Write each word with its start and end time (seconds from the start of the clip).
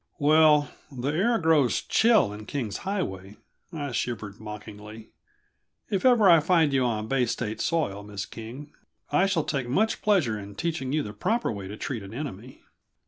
"Well, 0.17 0.71
the 0.91 1.09
air 1.09 1.37
grows 1.37 1.79
chill 1.79 2.33
in 2.33 2.47
King's 2.47 2.77
Highway," 2.77 3.37
I 3.71 3.91
shivered 3.91 4.39
mockingly. 4.39 5.11
"If 5.91 6.05
ever 6.05 6.27
I 6.27 6.39
find 6.39 6.73
you 6.73 6.83
on 6.85 7.07
Bay 7.07 7.27
State 7.27 7.61
soil, 7.61 8.01
Miss 8.01 8.25
King, 8.25 8.73
I 9.11 9.27
shall 9.27 9.43
take 9.43 9.67
much 9.69 10.01
pleasure 10.01 10.39
in 10.39 10.55
teaching 10.55 10.91
you 10.91 11.03
the 11.03 11.13
proper 11.13 11.51
way 11.51 11.67
to 11.67 11.77
treat 11.77 12.01
an 12.01 12.15
enemy." 12.15 12.63